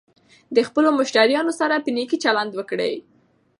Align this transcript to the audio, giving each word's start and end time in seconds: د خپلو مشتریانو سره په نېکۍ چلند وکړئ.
د 0.55 0.57
خپلو 0.67 0.89
مشتریانو 0.99 1.53
سره 1.59 1.75
په 1.83 1.89
نېکۍ 1.95 2.17
چلند 2.25 2.51
وکړئ. 2.55 2.93